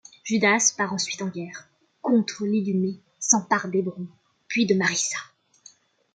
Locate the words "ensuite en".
0.93-1.27